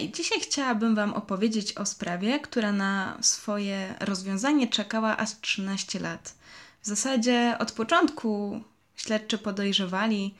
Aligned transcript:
Hej, 0.00 0.12
dzisiaj 0.12 0.40
chciałabym 0.40 0.94
Wam 0.94 1.12
opowiedzieć 1.12 1.72
o 1.72 1.86
sprawie, 1.86 2.38
która 2.38 2.72
na 2.72 3.18
swoje 3.20 3.94
rozwiązanie 4.00 4.68
czekała 4.68 5.16
aż 5.16 5.40
13 5.40 6.00
lat. 6.00 6.34
W 6.82 6.86
zasadzie 6.86 7.56
od 7.58 7.72
początku 7.72 8.60
śledczy 8.96 9.38
podejrzewali, 9.38 10.34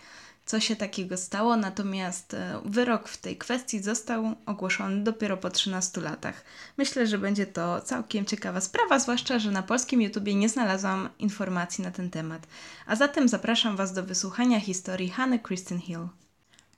co 0.46 0.60
się 0.60 0.76
takiego 0.76 1.16
stało, 1.16 1.56
natomiast 1.56 2.34
e, 2.34 2.60
wyrok 2.64 3.08
w 3.08 3.16
tej 3.16 3.36
kwestii 3.36 3.82
został 3.82 4.34
ogłoszony 4.46 5.04
dopiero 5.04 5.36
po 5.36 5.50
13 5.50 6.00
latach. 6.00 6.44
Myślę, 6.78 7.06
że 7.06 7.18
będzie 7.18 7.46
to 7.46 7.80
całkiem 7.80 8.24
ciekawa 8.24 8.60
sprawa, 8.60 8.98
zwłaszcza, 8.98 9.38
że 9.38 9.50
na 9.50 9.62
polskim 9.62 10.02
YouTubie 10.02 10.34
nie 10.34 10.48
znalazłam 10.48 11.08
informacji 11.18 11.84
na 11.84 11.90
ten 11.90 12.10
temat. 12.10 12.46
A 12.86 12.96
zatem 12.96 13.28
zapraszam 13.28 13.76
Was 13.76 13.92
do 13.92 14.02
wysłuchania 14.02 14.60
historii 14.60 15.10
Hany 15.10 15.38
Kristen 15.38 15.80
Hill. 15.80 16.08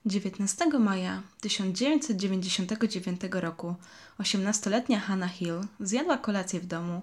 19 0.05 0.79
maja 0.79 1.23
1999 1.41 3.21
roku 3.31 3.75
18-letnia 4.19 4.99
Hannah 4.99 5.31
Hill 5.31 5.61
zjadła 5.79 6.17
kolację 6.17 6.59
w 6.59 6.65
domu, 6.65 7.01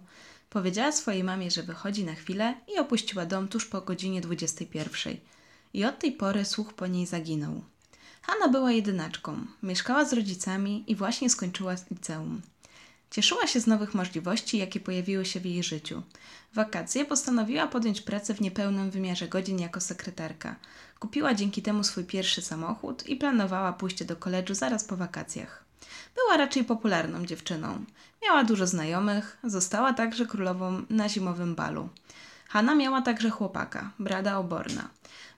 powiedziała 0.51 0.93
swojej 0.93 1.25
mamie, 1.25 1.51
że 1.51 1.63
wychodzi 1.63 2.05
na 2.05 2.15
chwilę 2.15 2.55
i 2.75 2.79
opuściła 2.79 3.27
dom 3.27 3.49
tuż 3.49 3.67
po 3.67 3.81
godzinie 3.81 4.21
21. 4.21 5.17
I 5.75 5.85
od 5.85 5.99
tej 5.99 6.13
pory 6.13 6.45
słuch 6.45 6.75
po 6.75 6.87
niej 6.87 7.07
zaginął. 7.07 7.65
Hanna 8.23 8.49
była 8.49 8.73
jedynaczką, 8.73 9.47
mieszkała 9.63 10.05
z 10.05 10.13
rodzicami 10.13 10.85
i 10.87 10.97
właśnie 10.97 11.31
skończyła 11.31 11.75
liceum. 11.91 12.43
Cieszyła 13.11 13.47
się 13.47 13.61
z 13.61 13.67
nowych 13.67 13.95
możliwości, 13.95 14.59
jakie 14.59 14.81
pojawiły 14.81 15.25
się 15.25 15.41
w 15.41 15.47
jej 15.47 15.63
życiu. 15.63 16.03
W 16.53 16.55
wakacje 16.55 17.05
postanowiła 17.05 17.67
podjąć 17.67 18.01
pracę 18.01 18.35
w 18.35 18.41
niepełnym 18.41 18.91
wymiarze 18.91 19.29
godzin 19.29 19.59
jako 19.59 19.81
sekretarka. 19.81 20.57
Kupiła 20.99 21.35
dzięki 21.35 21.63
temu 21.63 21.85
swój 21.85 22.05
pierwszy 22.05 22.43
samochód 22.43 23.09
i 23.09 23.17
planowała 23.17 23.73
pójście 23.73 24.05
do 24.05 24.17
koledżu 24.17 24.55
zaraz 24.55 24.85
po 24.85 24.97
wakacjach. 24.97 25.65
Była 26.15 26.37
raczej 26.37 26.65
popularną 26.65 27.27
dziewczyną. 27.27 27.85
Miała 28.23 28.45
dużo 28.45 28.67
znajomych, 28.67 29.39
została 29.45 29.93
także 29.93 30.27
królową 30.27 30.83
na 30.91 31.09
zimowym 31.09 31.55
balu. 31.55 31.89
Hanna 32.49 32.75
miała 32.75 33.03
także 33.03 33.31
chłopaka, 33.31 33.91
Brada 33.99 34.39
Oborna. 34.39 34.89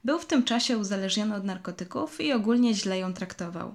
Był 0.04 0.18
w 0.18 0.26
tym 0.26 0.44
czasie 0.44 0.78
uzależniony 0.78 1.34
od 1.34 1.44
narkotyków 1.44 2.20
i 2.20 2.32
ogólnie 2.32 2.74
źle 2.74 2.98
ją 2.98 3.14
traktował. 3.14 3.74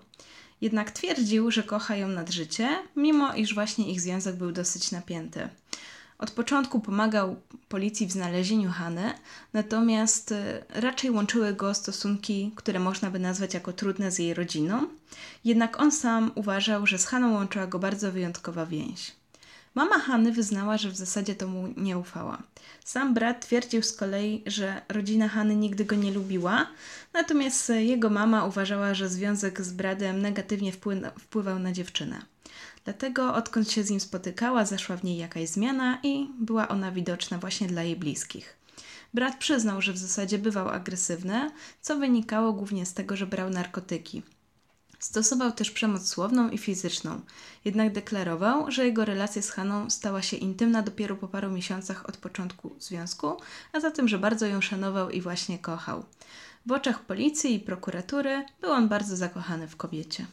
Jednak 0.62 0.92
twierdził, 0.92 1.52
że 1.52 1.64
kocha 1.64 1.96
ją 1.96 2.08
nad 2.08 2.30
życie, 2.30 2.70
mimo 2.96 3.34
iż 3.34 3.54
właśnie 3.54 3.92
ich 3.92 4.02
związek 4.02 4.36
był 4.36 4.52
dosyć 4.52 4.92
napięty. 4.92 5.50
Od 6.20 6.32
początku 6.32 6.80
pomagał 6.80 7.36
policji 7.70 8.08
w 8.08 8.12
znalezieniu 8.12 8.72
Hany, 8.72 9.14
natomiast 9.54 10.32
y, 10.32 10.64
raczej 10.70 11.12
łączyły 11.12 11.54
go 11.54 11.74
stosunki, 11.74 12.52
które 12.56 12.80
można 12.80 13.12
by 13.12 13.20
nazwać 13.20 13.54
jako 13.54 13.74
trudne 13.74 14.12
z 14.12 14.20
jej 14.20 14.34
rodziną. 14.34 14.88
Jednak 15.46 15.80
on 15.80 15.92
sam 15.92 16.32
uważał, 16.36 16.88
że 16.88 16.98
z 16.98 17.06
Haną 17.06 17.34
łączyła 17.34 17.68
go 17.68 17.80
bardzo 17.80 18.12
wyjątkowa 18.12 18.66
więź. 18.66 19.17
Mama 19.78 20.00
Hany 20.00 20.32
wyznała, 20.32 20.78
że 20.78 20.90
w 20.90 20.96
zasadzie 20.96 21.36
to 21.36 21.48
mu 21.48 21.68
nie 21.78 21.98
ufała. 21.98 22.44
Sam 22.86 23.14
brat 23.14 23.46
twierdził 23.46 23.84
z 23.84 23.94
kolei, 23.94 24.44
że 24.46 24.82
rodzina 24.90 25.28
Hany 25.28 25.56
nigdy 25.56 25.86
go 25.86 25.96
nie 25.96 26.12
lubiła, 26.12 26.68
natomiast 27.14 27.70
jego 27.70 28.10
mama 28.10 28.46
uważała, 28.46 28.94
że 28.94 29.10
związek 29.10 29.62
z 29.62 29.74
Bradem 29.74 30.22
negatywnie 30.22 30.72
wpływał 31.20 31.60
na 31.60 31.72
dziewczynę. 31.72 32.22
Dlatego 32.86 33.34
odkąd 33.34 33.72
się 33.72 33.84
z 33.84 33.90
nim 33.90 34.00
spotykała, 34.00 34.66
zaszła 34.66 34.98
w 34.98 35.04
niej 35.04 35.18
jakaś 35.18 35.50
zmiana 35.50 36.00
i 36.04 36.30
była 36.40 36.68
ona 36.68 36.92
widoczna 36.92 37.38
właśnie 37.38 37.68
dla 37.68 37.84
jej 37.84 37.96
bliskich. 37.96 38.58
Brat 39.14 39.38
przyznał, 39.38 39.82
że 39.82 39.94
w 39.94 39.98
zasadzie 39.98 40.38
bywał 40.38 40.70
agresywny, 40.70 41.52
co 41.82 41.98
wynikało 41.98 42.54
głównie 42.54 42.86
z 42.86 42.94
tego, 42.94 43.16
że 43.16 43.28
brał 43.28 43.50
narkotyki. 43.50 44.24
Stosował 45.00 45.52
też 45.52 45.72
przemoc 45.72 46.10
słowną 46.10 46.50
i 46.50 46.58
fizyczną, 46.58 47.22
jednak 47.66 47.94
deklarował, 47.94 48.72
że 48.72 48.86
jego 48.86 49.06
relacja 49.06 49.42
z 49.42 49.50
Haną 49.50 49.90
stała 49.90 50.22
się 50.22 50.38
intymna 50.38 50.82
dopiero 50.82 51.16
po 51.16 51.28
paru 51.28 51.52
miesiącach 51.52 52.10
od 52.10 52.18
początku 52.18 52.76
związku, 52.80 53.38
a 53.74 53.80
zatem, 53.80 54.08
że 54.08 54.20
bardzo 54.20 54.46
ją 54.46 54.62
szanował 54.62 55.10
i 55.10 55.22
właśnie 55.22 55.60
kochał. 55.60 56.06
W 56.66 56.72
oczach 56.72 57.06
policji 57.06 57.56
i 57.56 57.60
prokuratury 57.60 58.46
był 58.62 58.72
on 58.72 58.88
bardzo 58.88 59.16
zakochany 59.16 59.68
w 59.68 59.76
kobiecie. 59.76 60.26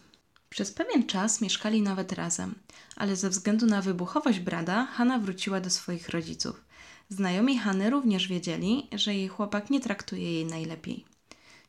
Przez 0.50 0.72
pewien 0.72 1.06
czas 1.06 1.40
mieszkali 1.40 1.82
nawet 1.82 2.12
razem, 2.12 2.54
ale 2.96 3.16
ze 3.16 3.30
względu 3.30 3.66
na 3.66 3.82
wybuchowość 3.82 4.40
Brada, 4.40 4.86
Hanna 4.86 5.18
wróciła 5.18 5.60
do 5.60 5.70
swoich 5.70 6.08
rodziców. 6.08 6.64
Znajomi 7.08 7.58
Hany 7.58 7.90
również 7.90 8.28
wiedzieli, 8.28 8.88
że 8.92 9.14
jej 9.14 9.28
chłopak 9.28 9.70
nie 9.70 9.80
traktuje 9.80 10.32
jej 10.32 10.46
najlepiej. 10.46 11.04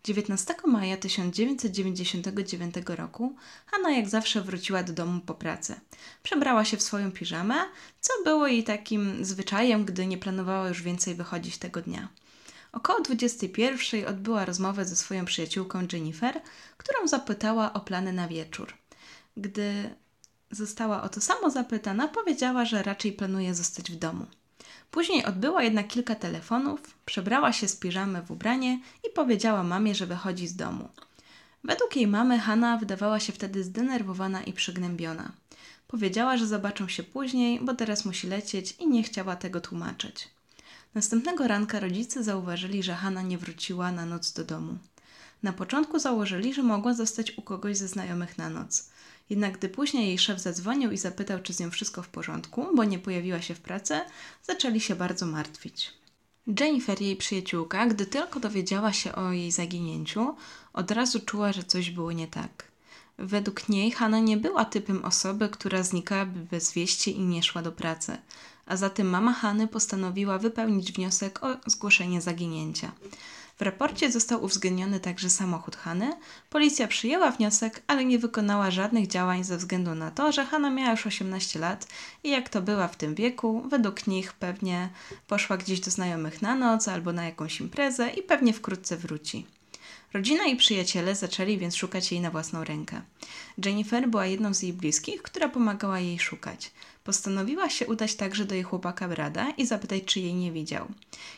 19 0.05 0.53
maja 0.65 0.97
1999 0.97 2.75
roku 2.87 3.35
Hanna 3.65 3.91
jak 3.91 4.09
zawsze 4.09 4.41
wróciła 4.41 4.83
do 4.83 4.93
domu 4.93 5.21
po 5.21 5.33
pracy. 5.33 5.75
Przebrała 6.23 6.65
się 6.65 6.77
w 6.77 6.83
swoją 6.83 7.11
piżamę, 7.11 7.55
co 7.99 8.13
było 8.23 8.47
jej 8.47 8.63
takim 8.63 9.25
zwyczajem, 9.25 9.85
gdy 9.85 10.07
nie 10.07 10.17
planowała 10.17 10.67
już 10.67 10.81
więcej 10.81 11.15
wychodzić 11.15 11.57
tego 11.57 11.81
dnia. 11.81 12.09
Około 12.71 13.01
21 13.01 14.07
odbyła 14.07 14.45
rozmowę 14.45 14.85
ze 14.85 14.95
swoją 14.95 15.25
przyjaciółką 15.25 15.87
Jennifer, 15.93 16.41
którą 16.77 17.07
zapytała 17.07 17.73
o 17.73 17.79
plany 17.79 18.13
na 18.13 18.27
wieczór. 18.27 18.73
Gdy 19.37 19.95
została 20.51 21.03
o 21.03 21.09
to 21.09 21.21
samo 21.21 21.49
zapytana, 21.49 22.07
powiedziała, 22.07 22.65
że 22.65 22.83
raczej 22.83 23.13
planuje 23.13 23.55
zostać 23.55 23.91
w 23.91 23.95
domu. 23.95 24.25
Później 24.91 25.25
odbyła 25.25 25.63
jednak 25.63 25.87
kilka 25.87 26.15
telefonów, 26.15 26.79
przebrała 27.05 27.53
się 27.53 27.67
z 27.67 27.75
piżamy 27.75 28.21
w 28.21 28.31
ubranie 28.31 28.79
i 29.07 29.13
powiedziała 29.13 29.63
mamie, 29.63 29.95
że 29.95 30.05
wychodzi 30.05 30.47
z 30.47 30.55
domu. 30.55 30.89
Według 31.63 31.95
jej 31.95 32.07
mamy 32.07 32.39
Hanna 32.39 32.77
wydawała 32.77 33.19
się 33.19 33.33
wtedy 33.33 33.63
zdenerwowana 33.63 34.43
i 34.43 34.53
przygnębiona. 34.53 35.31
Powiedziała, 35.87 36.37
że 36.37 36.47
zobaczą 36.47 36.87
się 36.87 37.03
później, 37.03 37.59
bo 37.61 37.73
teraz 37.73 38.05
musi 38.05 38.27
lecieć 38.27 38.75
i 38.79 38.87
nie 38.87 39.03
chciała 39.03 39.35
tego 39.35 39.61
tłumaczyć. 39.61 40.29
Następnego 40.95 41.47
ranka 41.47 41.79
rodzice 41.79 42.23
zauważyli, 42.23 42.83
że 42.83 42.95
Hanna 42.95 43.21
nie 43.21 43.37
wróciła 43.37 43.91
na 43.91 44.05
noc 44.05 44.33
do 44.33 44.43
domu. 44.43 44.77
Na 45.43 45.53
początku 45.53 45.99
założyli, 45.99 46.53
że 46.53 46.63
mogła 46.63 46.93
zostać 46.93 47.37
u 47.37 47.41
kogoś 47.41 47.77
ze 47.77 47.87
znajomych 47.87 48.37
na 48.37 48.49
noc. 48.49 48.89
Jednak 49.29 49.57
gdy 49.57 49.69
później 49.69 50.07
jej 50.07 50.17
szef 50.17 50.39
zadzwonił 50.39 50.91
i 50.91 50.97
zapytał, 50.97 51.39
czy 51.39 51.53
z 51.53 51.59
nią 51.59 51.71
wszystko 51.71 52.03
w 52.03 52.07
porządku, 52.07 52.67
bo 52.75 52.83
nie 52.83 52.99
pojawiła 52.99 53.41
się 53.41 53.55
w 53.55 53.61
pracy, 53.61 54.01
zaczęli 54.43 54.79
się 54.79 54.95
bardzo 54.95 55.25
martwić. 55.25 55.93
Jennifer, 56.59 57.01
jej 57.01 57.15
przyjaciółka, 57.15 57.85
gdy 57.85 58.05
tylko 58.05 58.39
dowiedziała 58.39 58.93
się 58.93 59.15
o 59.15 59.31
jej 59.31 59.51
zaginięciu, 59.51 60.35
od 60.73 60.91
razu 60.91 61.19
czuła, 61.19 61.53
że 61.53 61.63
coś 61.63 61.89
było 61.89 62.11
nie 62.11 62.27
tak. 62.27 62.71
Według 63.17 63.69
niej 63.69 63.91
Hanna 63.91 64.19
nie 64.19 64.37
była 64.37 64.65
typem 64.65 65.05
osoby, 65.05 65.49
która 65.49 65.83
znikałaby 65.83 66.39
bez 66.39 66.73
wieści 66.73 67.17
i 67.17 67.21
nie 67.21 67.43
szła 67.43 67.61
do 67.61 67.71
pracy, 67.71 68.17
a 68.65 68.77
zatem 68.77 69.09
mama 69.09 69.33
Hany 69.33 69.67
postanowiła 69.67 70.37
wypełnić 70.37 70.91
wniosek 70.91 71.43
o 71.43 71.57
zgłoszenie 71.65 72.21
zaginięcia. 72.21 72.91
W 73.57 73.61
raporcie 73.61 74.11
został 74.11 74.43
uwzględniony 74.43 74.99
także 74.99 75.29
samochód 75.29 75.75
Hany. 75.75 76.13
Policja 76.49 76.87
przyjęła 76.87 77.31
wniosek, 77.31 77.83
ale 77.87 78.05
nie 78.05 78.19
wykonała 78.19 78.71
żadnych 78.71 79.07
działań 79.07 79.43
ze 79.43 79.57
względu 79.57 79.95
na 79.95 80.11
to, 80.11 80.31
że 80.31 80.45
Hanna 80.45 80.69
miała 80.69 80.91
już 80.91 81.07
18 81.07 81.59
lat 81.59 81.87
i 82.23 82.29
jak 82.29 82.49
to 82.49 82.61
była 82.61 82.87
w 82.87 82.95
tym 82.95 83.15
wieku, 83.15 83.63
według 83.69 84.07
nich 84.07 84.33
pewnie 84.33 84.89
poszła 85.27 85.57
gdzieś 85.57 85.79
do 85.79 85.91
znajomych 85.91 86.41
na 86.41 86.55
noc 86.55 86.87
albo 86.87 87.13
na 87.13 87.25
jakąś 87.25 87.59
imprezę 87.59 88.09
i 88.09 88.23
pewnie 88.23 88.53
wkrótce 88.53 88.97
wróci. 88.97 89.45
Rodzina 90.13 90.45
i 90.45 90.55
przyjaciele 90.55 91.15
zaczęli 91.15 91.57
więc 91.57 91.75
szukać 91.75 92.11
jej 92.11 92.21
na 92.21 92.31
własną 92.31 92.63
rękę. 92.63 93.01
Jennifer 93.65 94.09
była 94.09 94.25
jedną 94.25 94.53
z 94.53 94.61
jej 94.61 94.73
bliskich, 94.73 95.21
która 95.21 95.49
pomagała 95.49 95.99
jej 95.99 96.19
szukać. 96.19 96.71
Postanowiła 97.05 97.69
się 97.69 97.87
udać 97.87 98.15
także 98.15 98.45
do 98.45 98.55
jej 98.55 98.63
chłopaka 98.63 99.07
Brada 99.07 99.49
i 99.49 99.65
zapytać, 99.65 100.03
czy 100.05 100.19
jej 100.19 100.33
nie 100.33 100.51
widział. 100.51 100.87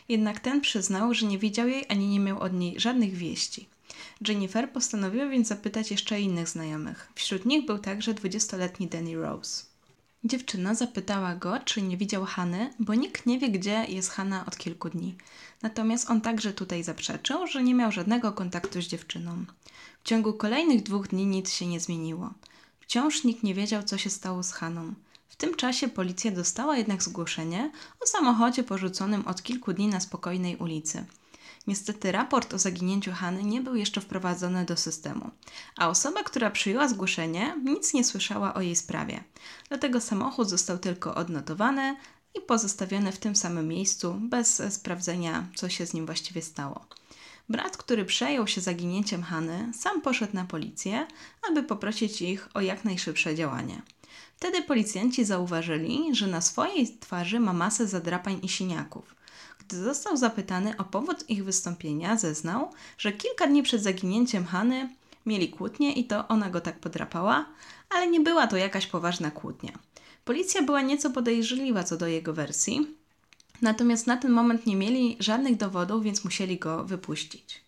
Jednak 0.08 0.40
ten 0.40 0.60
przyznał, 0.60 1.14
że 1.14 1.26
nie 1.26 1.38
widział 1.38 1.68
jej 1.68 1.84
ani 1.88 2.08
nie 2.08 2.20
miał 2.20 2.40
od 2.40 2.52
niej 2.52 2.80
żadnych 2.80 3.14
wieści. 3.14 3.68
Jennifer 4.28 4.72
postanowiła 4.72 5.28
więc 5.28 5.48
zapytać 5.48 5.90
jeszcze 5.90 6.20
innych 6.20 6.48
znajomych. 6.48 7.12
Wśród 7.14 7.44
nich 7.44 7.66
był 7.66 7.78
także 7.78 8.14
20-letni 8.14 8.86
Danny 8.86 9.16
Rose. 9.16 9.64
Dziewczyna 10.24 10.74
zapytała 10.74 11.34
go, 11.34 11.58
czy 11.64 11.82
nie 11.82 11.96
widział 11.96 12.24
Hany, 12.24 12.70
bo 12.78 12.94
nikt 12.94 13.26
nie 13.26 13.38
wie, 13.38 13.48
gdzie 13.48 13.84
jest 13.88 14.10
Hanna 14.10 14.46
od 14.46 14.56
kilku 14.56 14.90
dni. 14.90 15.16
Natomiast 15.62 16.10
on 16.10 16.20
także 16.20 16.52
tutaj 16.52 16.82
zaprzeczył, 16.82 17.46
że 17.46 17.62
nie 17.62 17.74
miał 17.74 17.92
żadnego 17.92 18.32
kontaktu 18.32 18.82
z 18.82 18.86
dziewczyną. 18.86 19.44
W 20.04 20.08
ciągu 20.08 20.32
kolejnych 20.32 20.82
dwóch 20.82 21.08
dni 21.08 21.26
nic 21.26 21.52
się 21.52 21.66
nie 21.66 21.80
zmieniło. 21.80 22.32
Wciąż 22.80 23.24
nikt 23.24 23.42
nie 23.42 23.54
wiedział, 23.54 23.82
co 23.82 23.98
się 23.98 24.10
stało 24.10 24.42
z 24.42 24.52
Haną. 24.52 24.94
W 25.28 25.36
tym 25.36 25.54
czasie 25.54 25.88
policja 25.88 26.30
dostała 26.30 26.76
jednak 26.76 27.02
zgłoszenie 27.02 27.70
o 28.00 28.06
samochodzie 28.06 28.64
porzuconym 28.64 29.26
od 29.26 29.42
kilku 29.42 29.72
dni 29.72 29.88
na 29.88 30.00
spokojnej 30.00 30.56
ulicy. 30.56 31.04
Niestety 31.66 32.12
raport 32.12 32.54
o 32.54 32.58
zaginięciu 32.58 33.12
Hany 33.12 33.42
nie 33.42 33.60
był 33.60 33.74
jeszcze 33.74 34.00
wprowadzony 34.00 34.64
do 34.64 34.76
systemu, 34.76 35.30
a 35.76 35.88
osoba, 35.88 36.22
która 36.22 36.50
przyjęła 36.50 36.88
zgłoszenie, 36.88 37.56
nic 37.64 37.94
nie 37.94 38.04
słyszała 38.04 38.54
o 38.54 38.60
jej 38.60 38.76
sprawie. 38.76 39.24
Dlatego 39.68 40.00
samochód 40.00 40.48
został 40.48 40.78
tylko 40.78 41.14
odnotowany 41.14 41.96
i 42.34 42.40
pozostawiony 42.40 43.12
w 43.12 43.18
tym 43.18 43.36
samym 43.36 43.68
miejscu, 43.68 44.14
bez 44.20 44.62
sprawdzenia, 44.70 45.46
co 45.54 45.68
się 45.68 45.86
z 45.86 45.94
nim 45.94 46.06
właściwie 46.06 46.42
stało. 46.42 46.84
Brat, 47.48 47.76
który 47.76 48.04
przejął 48.04 48.46
się 48.46 48.60
zaginięciem 48.60 49.22
Hany, 49.22 49.72
sam 49.74 50.00
poszedł 50.00 50.34
na 50.34 50.44
policję, 50.44 51.06
aby 51.50 51.62
poprosić 51.62 52.22
ich 52.22 52.48
o 52.54 52.60
jak 52.60 52.84
najszybsze 52.84 53.34
działanie. 53.34 53.82
Wtedy 54.36 54.62
policjanci 54.62 55.24
zauważyli, 55.24 56.14
że 56.14 56.26
na 56.26 56.40
swojej 56.40 56.98
twarzy 57.00 57.40
ma 57.40 57.52
masę 57.52 57.86
zadrapań 57.86 58.40
i 58.42 58.48
siniaków. 58.48 59.14
Gdy 59.58 59.76
został 59.76 60.16
zapytany 60.16 60.76
o 60.76 60.84
powód 60.84 61.30
ich 61.30 61.44
wystąpienia, 61.44 62.16
zeznał, 62.16 62.70
że 62.98 63.12
kilka 63.12 63.46
dni 63.46 63.62
przed 63.62 63.82
zaginięciem 63.82 64.44
Hany 64.44 64.88
mieli 65.26 65.48
kłótnię 65.48 65.92
i 65.92 66.04
to 66.04 66.28
ona 66.28 66.50
go 66.50 66.60
tak 66.60 66.80
podrapała, 66.80 67.46
ale 67.90 68.06
nie 68.06 68.20
była 68.20 68.46
to 68.46 68.56
jakaś 68.56 68.86
poważna 68.86 69.30
kłótnia. 69.30 69.72
Policja 70.24 70.62
była 70.62 70.82
nieco 70.82 71.10
podejrzliwa 71.10 71.84
co 71.84 71.96
do 71.96 72.06
jego 72.06 72.32
wersji, 72.32 72.96
natomiast 73.62 74.06
na 74.06 74.16
ten 74.16 74.30
moment 74.30 74.66
nie 74.66 74.76
mieli 74.76 75.16
żadnych 75.20 75.56
dowodów, 75.56 76.04
więc 76.04 76.24
musieli 76.24 76.58
go 76.58 76.84
wypuścić. 76.84 77.67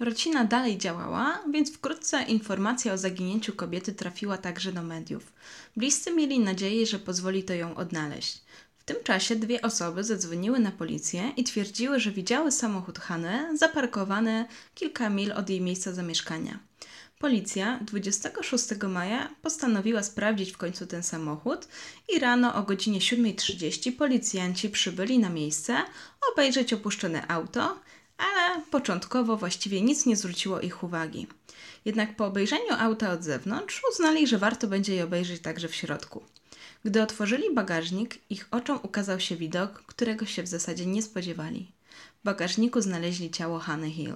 Rodzina 0.00 0.44
dalej 0.44 0.78
działała, 0.78 1.42
więc 1.52 1.72
wkrótce 1.72 2.22
informacja 2.22 2.92
o 2.92 2.98
zaginięciu 2.98 3.52
kobiety 3.52 3.94
trafiła 3.94 4.38
także 4.38 4.72
do 4.72 4.82
mediów. 4.82 5.32
Bliscy 5.76 6.12
mieli 6.14 6.40
nadzieję, 6.40 6.86
że 6.86 6.98
pozwoli 6.98 7.42
to 7.42 7.54
ją 7.54 7.76
odnaleźć. 7.76 8.42
W 8.78 8.84
tym 8.84 8.96
czasie 9.04 9.36
dwie 9.36 9.62
osoby 9.62 10.04
zadzwoniły 10.04 10.58
na 10.58 10.70
policję 10.70 11.32
i 11.36 11.44
twierdziły, 11.44 12.00
że 12.00 12.12
widziały 12.12 12.52
samochód 12.52 12.98
Hany 12.98 13.58
zaparkowany 13.58 14.44
kilka 14.74 15.10
mil 15.10 15.32
od 15.32 15.50
jej 15.50 15.60
miejsca 15.60 15.92
zamieszkania. 15.92 16.58
Policja 17.18 17.80
26 17.82 18.68
maja 18.88 19.28
postanowiła 19.42 20.02
sprawdzić 20.02 20.52
w 20.52 20.56
końcu 20.56 20.86
ten 20.86 21.02
samochód 21.02 21.68
i 22.08 22.18
rano 22.18 22.54
o 22.54 22.62
godzinie 22.62 22.98
7.30 22.98 23.92
policjanci 23.92 24.70
przybyli 24.70 25.18
na 25.18 25.28
miejsce 25.28 25.76
obejrzeć 26.32 26.72
opuszczone 26.72 27.28
auto, 27.28 27.80
ale 28.18 28.62
początkowo 28.70 29.36
właściwie 29.36 29.82
nic 29.82 30.06
nie 30.06 30.16
zwróciło 30.16 30.60
ich 30.60 30.82
uwagi. 30.82 31.26
Jednak 31.84 32.16
po 32.16 32.26
obejrzeniu 32.26 32.74
auta 32.78 33.12
od 33.12 33.24
zewnątrz 33.24 33.82
uznali, 33.92 34.26
że 34.26 34.38
warto 34.38 34.66
będzie 34.66 34.94
je 34.94 35.04
obejrzeć 35.04 35.42
także 35.42 35.68
w 35.68 35.74
środku. 35.74 36.22
Gdy 36.84 37.02
otworzyli 37.02 37.54
bagażnik, 37.54 38.18
ich 38.30 38.48
oczom 38.50 38.78
ukazał 38.82 39.20
się 39.20 39.36
widok, 39.36 39.82
którego 39.86 40.26
się 40.26 40.42
w 40.42 40.48
zasadzie 40.48 40.86
nie 40.86 41.02
spodziewali. 41.02 41.72
W 42.20 42.24
bagażniku 42.24 42.80
znaleźli 42.80 43.30
ciało 43.30 43.58
Hany 43.58 43.90
Hill. 43.90 44.14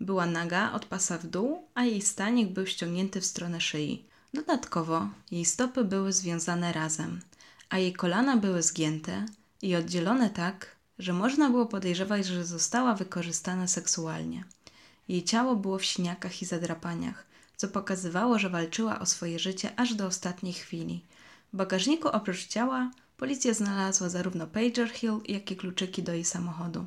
Była 0.00 0.26
naga 0.26 0.72
od 0.72 0.84
pasa 0.84 1.18
w 1.18 1.26
dół, 1.26 1.68
a 1.74 1.84
jej 1.84 2.02
stanik 2.02 2.48
był 2.48 2.66
ściągnięty 2.66 3.20
w 3.20 3.26
stronę 3.26 3.60
szyi. 3.60 4.04
Dodatkowo 4.34 5.08
jej 5.30 5.44
stopy 5.44 5.84
były 5.84 6.12
związane 6.12 6.72
razem, 6.72 7.20
a 7.68 7.78
jej 7.78 7.92
kolana 7.92 8.36
były 8.36 8.62
zgięte 8.62 9.26
i 9.62 9.76
oddzielone 9.76 10.30
tak, 10.30 10.76
że 11.00 11.12
można 11.12 11.50
było 11.50 11.66
podejrzewać, 11.66 12.26
że 12.26 12.46
została 12.46 12.94
wykorzystana 12.94 13.66
seksualnie. 13.66 14.44
Jej 15.08 15.24
ciało 15.24 15.56
było 15.56 15.78
w 15.78 15.84
siniakach 15.84 16.42
i 16.42 16.46
zadrapaniach, 16.46 17.26
co 17.56 17.68
pokazywało, 17.68 18.38
że 18.38 18.50
walczyła 18.50 18.98
o 18.98 19.06
swoje 19.06 19.38
życie 19.38 19.72
aż 19.76 19.94
do 19.94 20.06
ostatniej 20.06 20.52
chwili. 20.52 21.00
W 21.52 21.56
bagażniku 21.56 22.08
oprócz 22.08 22.46
ciała 22.46 22.90
policja 23.16 23.54
znalazła 23.54 24.08
zarówno 24.08 24.46
Pager 24.46 24.90
Hill, 24.90 25.20
jak 25.28 25.50
i 25.50 25.56
kluczyki 25.56 26.02
do 26.02 26.12
jej 26.12 26.24
samochodu. 26.24 26.86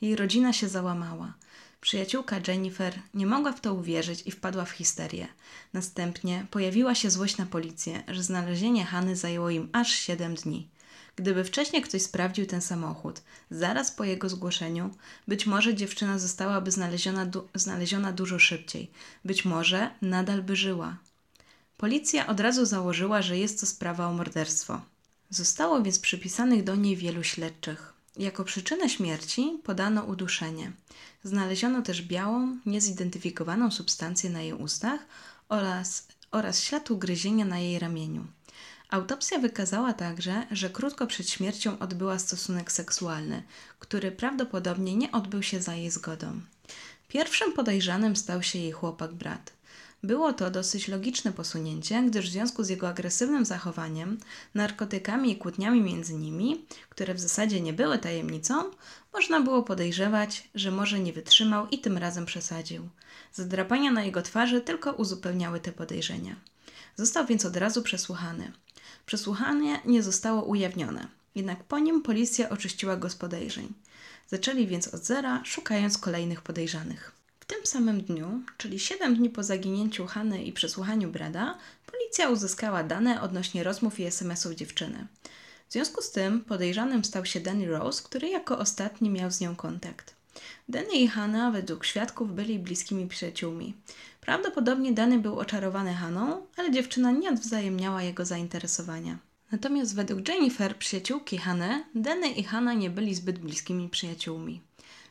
Jej 0.00 0.16
rodzina 0.16 0.52
się 0.52 0.68
załamała. 0.68 1.32
Przyjaciółka 1.80 2.36
Jennifer 2.48 2.98
nie 3.14 3.26
mogła 3.26 3.52
w 3.52 3.60
to 3.60 3.74
uwierzyć 3.74 4.22
i 4.26 4.30
wpadła 4.30 4.64
w 4.64 4.70
histerię. 4.70 5.28
Następnie 5.72 6.46
pojawiła 6.50 6.94
się 6.94 7.10
złość 7.10 7.36
na 7.36 7.46
policję, 7.46 8.02
że 8.08 8.22
znalezienie 8.22 8.84
Hany 8.84 9.16
zajęło 9.16 9.50
im 9.50 9.68
aż 9.72 9.92
7 9.92 10.34
dni. 10.34 10.68
Gdyby 11.16 11.44
wcześniej 11.44 11.82
ktoś 11.82 12.02
sprawdził 12.02 12.46
ten 12.46 12.60
samochód, 12.60 13.22
zaraz 13.50 13.92
po 13.92 14.04
jego 14.04 14.28
zgłoszeniu, 14.28 14.90
być 15.28 15.46
może 15.46 15.74
dziewczyna 15.74 16.18
zostałaby 16.18 16.70
znaleziona, 16.70 17.26
du 17.26 17.48
znaleziona 17.54 18.12
dużo 18.12 18.38
szybciej. 18.38 18.90
Być 19.24 19.44
może 19.44 19.90
nadal 20.02 20.42
by 20.42 20.56
żyła. 20.56 20.96
Policja 21.76 22.26
od 22.26 22.40
razu 22.40 22.66
założyła, 22.66 23.22
że 23.22 23.38
jest 23.38 23.60
to 23.60 23.66
sprawa 23.66 24.06
o 24.06 24.12
morderstwo. 24.12 24.80
Zostało 25.30 25.82
więc 25.82 25.98
przypisanych 25.98 26.64
do 26.64 26.76
niej 26.76 26.96
wielu 26.96 27.24
śledczych. 27.24 27.94
Jako 28.16 28.44
przyczynę 28.44 28.88
śmierci 28.88 29.58
podano 29.64 30.02
uduszenie. 30.02 30.72
Znaleziono 31.24 31.82
też 31.82 32.02
białą, 32.02 32.58
niezidentyfikowaną 32.66 33.70
substancję 33.70 34.30
na 34.30 34.42
jej 34.42 34.52
ustach 34.52 35.00
oraz, 35.48 36.08
oraz 36.30 36.60
ślad 36.60 36.90
ugryzienia 36.90 37.44
na 37.44 37.58
jej 37.58 37.78
ramieniu. 37.78 38.26
Autopsja 38.94 39.38
wykazała 39.38 39.92
także, 39.92 40.46
że 40.50 40.70
krótko 40.70 41.06
przed 41.06 41.30
śmiercią 41.30 41.78
odbyła 41.78 42.18
stosunek 42.18 42.72
seksualny, 42.72 43.42
który 43.78 44.12
prawdopodobnie 44.12 44.96
nie 44.96 45.12
odbył 45.12 45.42
się 45.42 45.62
za 45.62 45.74
jej 45.74 45.90
zgodą. 45.90 46.40
Pierwszym 47.08 47.52
podejrzanym 47.52 48.16
stał 48.16 48.42
się 48.42 48.58
jej 48.58 48.72
chłopak 48.72 49.12
brat. 49.12 49.52
Było 50.02 50.32
to 50.32 50.50
dosyć 50.50 50.88
logiczne 50.88 51.32
posunięcie, 51.32 52.02
gdyż 52.02 52.28
w 52.28 52.32
związku 52.32 52.64
z 52.64 52.68
jego 52.68 52.88
agresywnym 52.88 53.44
zachowaniem, 53.44 54.18
narkotykami 54.54 55.32
i 55.32 55.36
kłótniami 55.36 55.80
między 55.80 56.14
nimi, 56.14 56.64
które 56.88 57.14
w 57.14 57.20
zasadzie 57.20 57.60
nie 57.60 57.72
były 57.72 57.98
tajemnicą, 57.98 58.70
można 59.12 59.40
było 59.40 59.62
podejrzewać, 59.62 60.48
że 60.54 60.70
może 60.70 61.00
nie 61.00 61.12
wytrzymał 61.12 61.68
i 61.68 61.78
tym 61.78 61.98
razem 61.98 62.26
przesadził. 62.26 62.88
Zadrapania 63.32 63.92
na 63.92 64.04
jego 64.04 64.22
twarzy 64.22 64.60
tylko 64.60 64.92
uzupełniały 64.92 65.60
te 65.60 65.72
podejrzenia. 65.72 66.36
Został 66.96 67.26
więc 67.26 67.44
od 67.44 67.56
razu 67.56 67.82
przesłuchany. 67.82 68.52
Przesłuchanie 69.06 69.80
nie 69.84 70.02
zostało 70.02 70.42
ujawnione, 70.42 71.08
jednak 71.34 71.64
po 71.64 71.78
nim 71.78 72.02
policja 72.02 72.48
oczyściła 72.48 72.96
go 72.96 73.10
z 73.10 73.14
podejrzeń. 73.14 73.72
Zaczęli 74.28 74.66
więc 74.66 74.94
od 74.94 75.04
zera, 75.04 75.40
szukając 75.44 75.98
kolejnych 75.98 76.42
podejrzanych. 76.42 77.12
W 77.40 77.44
tym 77.46 77.66
samym 77.66 78.02
dniu, 78.02 78.42
czyli 78.58 78.78
7 78.78 79.16
dni 79.16 79.30
po 79.30 79.42
zaginięciu 79.42 80.06
Hany 80.06 80.44
i 80.44 80.52
przesłuchaniu 80.52 81.10
Brada, 81.10 81.58
policja 81.86 82.28
uzyskała 82.28 82.82
dane 82.82 83.22
odnośnie 83.22 83.64
rozmów 83.64 84.00
i 84.00 84.04
SMS-ów 84.04 84.54
dziewczyny. 84.54 85.06
W 85.68 85.72
związku 85.72 86.02
z 86.02 86.10
tym 86.10 86.44
podejrzanym 86.44 87.04
stał 87.04 87.24
się 87.24 87.40
Danny 87.40 87.66
Rose, 87.66 88.02
który 88.02 88.28
jako 88.28 88.58
ostatni 88.58 89.10
miał 89.10 89.30
z 89.30 89.40
nią 89.40 89.56
kontakt. 89.56 90.14
Danny 90.68 90.94
i 90.94 91.08
Hanna 91.08 91.50
według 91.50 91.84
świadków 91.84 92.34
byli 92.34 92.58
bliskimi 92.58 93.06
przyjaciółmi. 93.06 93.74
Prawdopodobnie 94.24 94.92
Danny 94.92 95.18
był 95.18 95.38
oczarowany 95.38 95.94
Haną, 95.94 96.46
ale 96.56 96.70
dziewczyna 96.70 97.10
nie 97.10 97.30
odwzajemniała 97.30 98.02
jego 98.02 98.24
zainteresowania. 98.24 99.18
Natomiast 99.52 99.94
według 99.96 100.28
Jennifer, 100.28 100.76
przyjaciółki 100.76 101.38
Hany, 101.38 101.84
Danny 101.94 102.30
i 102.30 102.44
Hanna 102.44 102.74
nie 102.74 102.90
byli 102.90 103.14
zbyt 103.14 103.38
bliskimi 103.38 103.88
przyjaciółmi. 103.88 104.60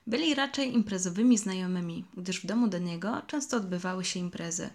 Byli 0.08 0.36
raczej 0.36 0.74
imprezowymi 0.74 1.38
znajomymi, 1.38 2.06
gdyż 2.18 2.42
w 2.42 2.46
domu 2.46 2.68
Daniego 2.68 3.22
często 3.28 3.58
odbywały 3.58 4.06
się 4.06 4.20
imprezy. 4.20 4.70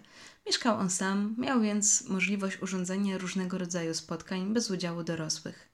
Mieszkał 0.45 0.79
on 0.79 0.89
sam, 0.89 1.35
miał 1.37 1.61
więc 1.61 2.09
możliwość 2.09 2.61
urządzenia 2.61 3.17
różnego 3.17 3.57
rodzaju 3.57 3.93
spotkań 3.93 4.53
bez 4.53 4.71
udziału 4.71 5.03
dorosłych. 5.03 5.69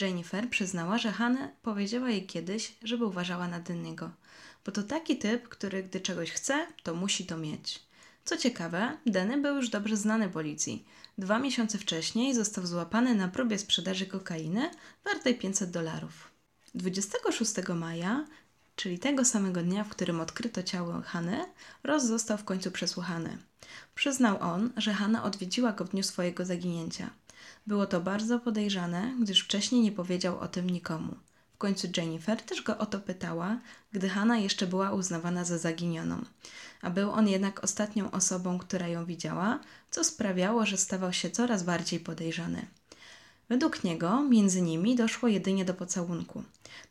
Jennifer 0.00 0.50
przyznała, 0.50 0.98
że 0.98 1.12
Hannah 1.12 1.50
powiedziała 1.62 2.10
jej 2.10 2.26
kiedyś, 2.26 2.74
żeby 2.82 3.04
uważała 3.04 3.48
na 3.48 3.60
Daniego, 3.60 4.10
bo 4.66 4.72
to 4.72 4.82
taki 4.82 5.18
typ, 5.18 5.48
który 5.48 5.82
gdy 5.82 6.00
czegoś 6.00 6.30
chce, 6.30 6.66
to 6.82 6.94
musi 6.94 7.26
to 7.26 7.36
mieć. 7.36 7.87
Co 8.28 8.36
ciekawe, 8.36 8.96
Denny 9.06 9.38
był 9.38 9.56
już 9.56 9.68
dobrze 9.68 9.96
znany 9.96 10.28
policji. 10.28 10.84
Dwa 11.18 11.38
miesiące 11.38 11.78
wcześniej 11.78 12.34
został 12.34 12.66
złapany 12.66 13.14
na 13.14 13.28
próbie 13.28 13.58
sprzedaży 13.58 14.06
kokainy 14.06 14.70
wartej 15.04 15.34
500 15.34 15.70
dolarów. 15.70 16.30
26 16.74 17.54
maja 17.74 18.24
czyli 18.76 18.98
tego 18.98 19.24
samego 19.24 19.62
dnia, 19.62 19.84
w 19.84 19.88
którym 19.88 20.20
odkryto 20.20 20.62
ciało 20.62 21.02
Hany, 21.04 21.44
Ross 21.84 22.04
został 22.04 22.38
w 22.38 22.44
końcu 22.44 22.70
przesłuchany. 22.70 23.38
Przyznał 23.94 24.38
on, 24.40 24.70
że 24.76 24.94
Hanna 24.94 25.24
odwiedziła 25.24 25.72
go 25.72 25.84
w 25.84 25.90
dniu 25.90 26.02
swojego 26.02 26.44
zaginięcia. 26.44 27.10
Było 27.66 27.86
to 27.86 28.00
bardzo 28.00 28.38
podejrzane, 28.38 29.14
gdyż 29.20 29.40
wcześniej 29.40 29.80
nie 29.80 29.92
powiedział 29.92 30.38
o 30.38 30.48
tym 30.48 30.70
nikomu. 30.70 31.16
W 31.58 31.60
końcu 31.60 31.88
Jennifer 31.96 32.42
też 32.42 32.62
go 32.62 32.78
o 32.78 32.86
to 32.86 33.00
pytała, 33.00 33.58
gdy 33.92 34.08
Hanna 34.08 34.38
jeszcze 34.38 34.66
była 34.66 34.92
uznawana 34.92 35.44
za 35.44 35.58
zaginioną. 35.58 36.24
A 36.82 36.90
był 36.90 37.10
on 37.10 37.28
jednak 37.28 37.64
ostatnią 37.64 38.10
osobą, 38.10 38.58
która 38.58 38.88
ją 38.88 39.04
widziała, 39.04 39.60
co 39.90 40.04
sprawiało, 40.04 40.66
że 40.66 40.76
stawał 40.76 41.12
się 41.12 41.30
coraz 41.30 41.62
bardziej 41.62 42.00
podejrzany. 42.00 42.66
Według 43.48 43.84
niego 43.84 44.22
między 44.22 44.62
nimi 44.62 44.96
doszło 44.96 45.28
jedynie 45.28 45.64
do 45.64 45.74
pocałunku. 45.74 46.44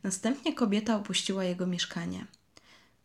Następnie 0.04 0.54
kobieta 0.54 0.96
opuściła 0.96 1.44
jego 1.44 1.68
mieszkanie. 1.68 2.26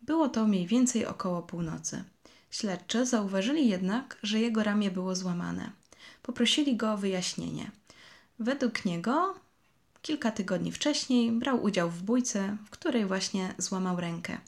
Było 0.03 0.29
to 0.29 0.47
mniej 0.47 0.67
więcej 0.67 1.07
około 1.07 1.43
północy. 1.43 2.05
Śledczy 2.51 3.07
zauważyli 3.07 3.69
jednak, 3.69 4.19
że 4.23 4.41
jego 4.41 4.63
ramię 4.63 4.91
było 4.91 5.17
złamane. 5.17 5.71
Poprosili 6.23 6.77
go 6.77 6.93
o 6.93 6.97
wyjaśnienie. 6.97 7.71
Według 8.39 8.85
niego 8.85 9.35
kilka 10.03 10.31
tygodni 10.31 10.73
wcześniej 10.73 11.33
brał 11.33 11.63
udział 11.63 11.91
w 11.91 12.03
bójce, 12.03 12.57
w 12.67 12.71
której 12.71 13.07
właśnie 13.07 13.55
złamał 13.59 14.01
rękę. 14.01 14.39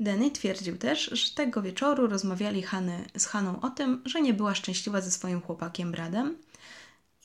Denny 0.00 0.30
twierdził 0.30 0.78
też, 0.78 1.10
że 1.12 1.34
tego 1.34 1.62
wieczoru 1.62 2.06
rozmawiali 2.06 2.62
Hany 2.62 3.04
z 3.16 3.26
Haną 3.26 3.60
o 3.60 3.70
tym, 3.70 4.02
że 4.04 4.20
nie 4.20 4.34
była 4.34 4.54
szczęśliwa 4.54 5.00
ze 5.00 5.10
swoim 5.10 5.40
chłopakiem 5.40 5.92
Bradem 5.92 6.38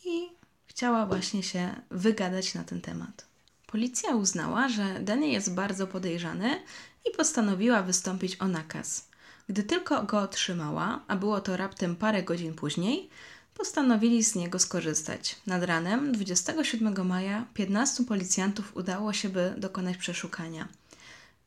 i 0.05 0.29
chciała 0.65 1.05
właśnie 1.05 1.44
się 1.44 1.75
wygadać 1.91 2.53
na 2.53 2.63
ten 2.63 2.82
temat. 2.82 3.25
Policja 3.67 4.15
uznała, 4.15 4.70
że 4.70 5.00
Danny 5.00 5.27
jest 5.27 5.53
bardzo 5.53 5.88
podejrzany 5.88 6.62
i 7.05 7.17
postanowiła 7.17 7.84
wystąpić 7.84 8.41
o 8.41 8.48
nakaz. 8.48 9.08
Gdy 9.50 9.63
tylko 9.63 10.03
go 10.03 10.20
otrzymała, 10.20 11.01
a 11.08 11.15
było 11.15 11.41
to 11.41 11.58
raptem 11.58 11.96
parę 11.96 12.24
godzin 12.24 12.53
później, 12.53 13.10
postanowili 13.57 14.24
z 14.24 14.35
niego 14.35 14.59
skorzystać. 14.59 15.35
Nad 15.47 15.63
ranem 15.63 16.12
27 16.12 17.07
maja 17.07 17.45
15 17.53 18.03
policjantów 18.03 18.77
udało 18.77 19.13
się, 19.13 19.29
by 19.29 19.53
dokonać 19.57 19.97
przeszukania. 19.97 20.67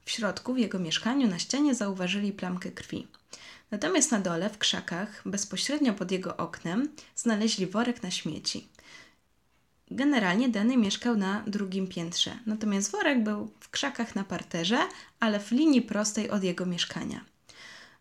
W 0.05 0.11
środku, 0.11 0.55
w 0.55 0.59
jego 0.59 0.79
mieszkaniu, 0.79 1.29
na 1.29 1.39
ścianie 1.39 1.75
zauważyli 1.75 2.33
plamkę 2.33 2.71
krwi. 2.71 3.07
Natomiast 3.71 4.13
na 4.13 4.21
dole, 4.21 4.51
w 4.51 4.59
krzakach, 4.59 5.23
bezpośrednio 5.27 5.95
pod 5.95 6.11
jego 6.11 6.37
oknem, 6.37 6.89
znaleźli 7.17 7.67
worek 7.67 8.03
na 8.03 8.11
śmieci. 8.11 8.69
Generalnie 9.91 10.49
Denny 10.49 10.77
mieszkał 10.77 11.17
na 11.17 11.43
drugim 11.47 11.87
piętrze, 11.87 12.39
natomiast 12.47 12.91
worek 12.91 13.23
był 13.23 13.51
w 13.61 13.71
krzakach 13.71 14.15
na 14.15 14.25
parterze, 14.25 14.79
ale 15.21 15.41
w 15.41 15.51
linii 15.51 15.83
prostej 15.83 16.31
od 16.31 16.45
jego 16.45 16.67
mieszkania. 16.67 17.25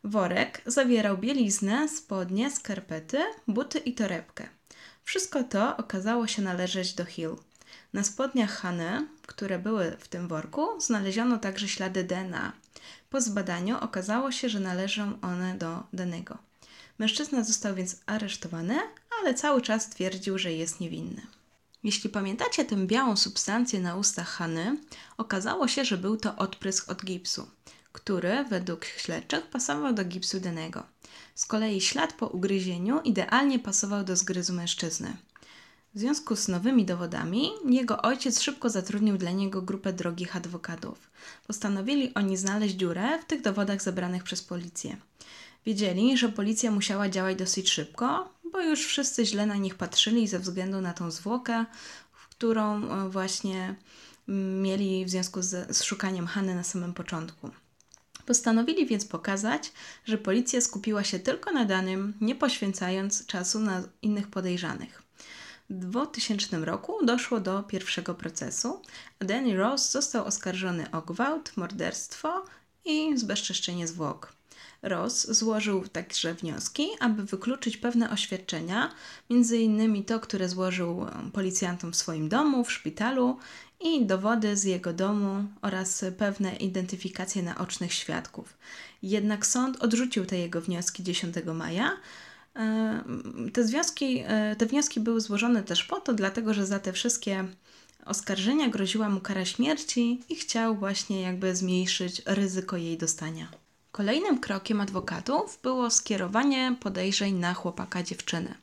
Worek 0.08 0.62
zawierał 0.66 1.18
bieliznę, 1.18 1.90
spodnie, 1.90 2.52
skarpety, 2.52 3.18
buty 3.48 3.80
i 3.80 3.94
torebkę. 3.94 4.50
Wszystko 5.04 5.44
to 5.44 5.78
okazało 5.78 6.28
się 6.28 6.42
należeć 6.42 6.94
do 6.94 7.06
Hill. 7.06 7.36
Na 7.94 8.04
spodniach 8.04 8.52
Hany, 8.52 9.08
które 9.22 9.60
były 9.60 9.98
w 10.00 10.08
tym 10.08 10.28
worku, 10.28 10.82
znaleziono 10.82 11.38
także 11.38 11.68
ślady 11.68 12.04
DNA. 12.04 12.52
Po 13.10 13.22
zbadaniu 13.22 13.78
okazało 13.82 14.32
się, 14.32 14.50
że 14.50 14.60
należą 14.60 15.22
one 15.22 15.58
do 15.58 15.84
Denego. 15.94 16.38
Mężczyzna 17.00 17.44
został 17.44 17.76
więc 17.76 18.02
aresztowany, 18.06 18.80
ale 19.22 19.34
cały 19.34 19.62
czas 19.62 19.90
twierdził, 19.90 20.38
że 20.38 20.54
jest 20.54 20.80
niewinny. 20.80 21.22
Jeśli 21.84 22.10
pamiętacie 22.10 22.66
tę 22.66 22.76
białą 22.76 23.18
substancję 23.18 23.80
na 23.80 23.96
ustach 23.96 24.28
Hany, 24.28 24.78
okazało 25.18 25.68
się, 25.68 25.86
że 25.86 25.98
był 25.98 26.18
to 26.18 26.36
odprysk 26.36 26.92
od 26.92 27.06
gipsu, 27.06 27.48
który 27.98 28.44
według 28.44 28.86
śledczych 28.86 29.48
pasował 29.48 29.94
do 29.94 30.06
gipsu 30.06 30.40
Denego. 30.40 30.84
Z 31.36 31.46
kolei 31.46 31.82
ślad 31.82 32.14
po 32.14 32.28
ugryzieniu 32.28 33.02
idealnie 33.02 33.60
pasował 33.60 34.04
do 34.04 34.16
zgryzu 34.16 34.54
mężczyzny. 34.54 35.18
W 35.94 36.00
związku 36.00 36.36
z 36.36 36.48
nowymi 36.48 36.86
dowodami, 36.86 37.52
jego 37.70 38.02
ojciec 38.02 38.42
szybko 38.42 38.70
zatrudnił 38.70 39.18
dla 39.18 39.32
niego 39.32 39.62
grupę 39.62 39.94
drogich 39.94 40.36
adwokatów. 40.36 41.10
Postanowili 41.48 42.14
oni 42.14 42.38
znaleźć 42.38 42.76
dziurę 42.76 43.20
w 43.22 43.26
tych 43.26 43.42
dowodach 43.42 43.82
zebranych 43.82 44.24
przez 44.24 44.42
policję. 44.42 44.98
Wiedzieli, 45.66 46.18
że 46.18 46.30
policja 46.30 46.72
musiała 46.72 47.10
działać 47.10 47.38
dosyć 47.38 47.70
szybko, 47.70 48.34
bo 48.52 48.62
już 48.62 48.86
wszyscy 48.86 49.26
źle 49.26 49.46
na 49.46 49.56
nich 49.56 49.76
patrzyli 49.76 50.28
ze 50.28 50.40
względu 50.40 50.82
na 50.82 50.94
tą 50.94 51.12
zwłokę, 51.12 51.66
którą 52.30 52.90
e, 52.90 53.10
właśnie 53.10 53.76
mm, 54.30 54.62
mieli 54.62 55.06
w 55.06 55.10
związku 55.10 55.42
z, 55.42 55.78
z 55.78 55.84
szukaniem 55.84 56.28
Hany 56.28 56.56
na 56.56 56.64
samym 56.64 56.94
początku. 56.94 57.50
Postanowili 58.28 58.86
więc 58.86 59.06
pokazać, 59.06 59.72
że 60.06 60.18
policja 60.18 60.62
skupiła 60.62 61.04
się 61.04 61.20
tylko 61.20 61.52
na 61.52 61.66
danym, 61.66 62.14
nie 62.22 62.36
poświęcając 62.36 63.26
czasu 63.26 63.60
na 63.60 63.84
innych 64.02 64.28
podejrzanych. 64.28 65.04
W 65.70 65.74
2000 65.74 66.66
roku 66.66 67.06
doszło 67.06 67.40
do 67.40 67.64
pierwszego 67.64 68.16
procesu, 68.16 68.82
a 69.20 69.26
Danny 69.26 69.58
Rose 69.58 69.92
został 69.92 70.26
oskarżony 70.26 70.92
o 70.92 71.02
gwałt, 71.02 71.58
morderstwo 71.58 72.46
i 72.86 73.18
zbezczeszczenie 73.18 73.88
zwłok. 73.88 74.37
Ross 74.82 75.28
złożył 75.32 75.88
także 75.88 76.34
wnioski, 76.34 76.88
aby 77.00 77.24
wykluczyć 77.24 77.78
pewne 77.78 78.10
oświadczenia, 78.10 78.92
innymi 79.60 80.06
to, 80.06 80.20
które 80.20 80.50
złożył 80.50 81.06
policjantom 81.34 81.92
w 81.92 81.96
swoim 81.96 82.30
domu, 82.30 82.64
w 82.64 82.72
szpitalu 82.72 83.38
i 83.80 84.06
dowody 84.06 84.58
z 84.58 84.64
jego 84.64 84.94
domu 84.94 85.44
oraz 85.62 86.06
pewne 86.18 86.56
identyfikacje 86.56 87.44
naocznych 87.44 87.94
świadków. 87.94 88.58
Jednak 89.04 89.46
sąd 89.46 89.84
odrzucił 89.84 90.26
te 90.26 90.38
jego 90.38 90.62
wnioski 90.62 91.04
10 91.04 91.36
maja. 91.54 91.98
E, 92.56 93.04
te, 93.54 93.64
związki, 93.64 94.24
e, 94.28 94.56
te 94.56 94.66
wnioski 94.66 95.00
były 95.00 95.22
złożone 95.22 95.64
też 95.64 95.84
po 95.84 96.00
to, 96.00 96.14
dlatego 96.14 96.54
że 96.54 96.66
za 96.66 96.80
te 96.80 96.94
wszystkie 96.94 97.46
oskarżenia 98.06 98.70
groziła 98.70 99.10
mu 99.10 99.20
kara 99.20 99.46
śmierci 99.46 100.22
i 100.30 100.36
chciał 100.36 100.76
właśnie 100.76 101.22
jakby 101.22 101.56
zmniejszyć 101.56 102.22
ryzyko 102.26 102.78
jej 102.78 102.98
dostania. 102.98 103.48
Kolejnym 103.98 104.40
krokiem 104.40 104.82
adwokatów 104.82 105.60
było 105.64 105.90
skierowanie 105.90 106.76
podejrzeń 106.80 107.36
na 107.36 107.54
chłopaka 107.54 108.04
dziewczyny. 108.04 108.56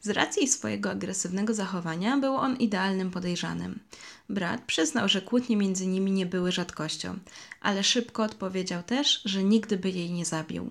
Z 0.00 0.08
racji 0.08 0.48
swojego 0.48 0.90
agresywnego 0.90 1.54
zachowania 1.54 2.16
był 2.16 2.36
on 2.36 2.56
idealnym 2.56 3.10
podejrzanym. 3.10 3.80
Brat 4.28 4.62
przyznał, 4.64 5.08
że 5.08 5.22
kłótnie 5.22 5.56
między 5.56 5.86
nimi 5.86 6.12
nie 6.12 6.26
były 6.26 6.52
rzadkością, 6.52 7.18
ale 7.60 7.84
szybko 7.84 8.22
odpowiedział 8.22 8.82
też, 8.82 9.22
że 9.24 9.44
nigdy 9.44 9.76
by 9.76 9.90
jej 9.90 10.10
nie 10.10 10.24
zabił. 10.24 10.70